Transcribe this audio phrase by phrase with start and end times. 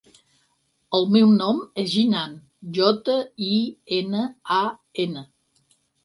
[0.99, 2.31] El meu nom és Jinan:
[2.77, 3.17] jota,
[3.49, 3.59] i,
[3.99, 4.23] ena,
[4.57, 4.63] a,
[5.05, 5.23] ena.